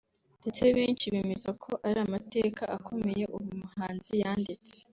ndetse 0.41 0.63
benshi 0.77 1.05
bemeza 1.13 1.49
ko 1.63 1.71
ari 1.87 1.99
amateka 2.05 2.63
akomeye 2.77 3.23
uyu 3.37 3.53
muhanzi 3.61 4.11
yanditse 4.21 4.75